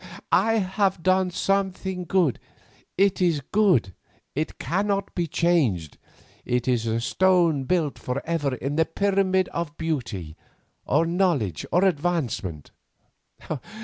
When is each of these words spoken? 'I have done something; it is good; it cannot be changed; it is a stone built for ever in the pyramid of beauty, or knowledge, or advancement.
'I 0.31 0.53
have 0.53 1.03
done 1.03 1.29
something; 1.29 2.07
it 2.97 3.21
is 3.21 3.39
good; 3.51 3.93
it 4.33 4.57
cannot 4.57 5.13
be 5.13 5.27
changed; 5.27 5.99
it 6.43 6.67
is 6.67 6.87
a 6.87 6.99
stone 6.99 7.65
built 7.65 7.99
for 7.99 8.19
ever 8.25 8.55
in 8.55 8.77
the 8.77 8.85
pyramid 8.85 9.47
of 9.49 9.77
beauty, 9.77 10.35
or 10.87 11.05
knowledge, 11.05 11.67
or 11.71 11.85
advancement. 11.85 12.71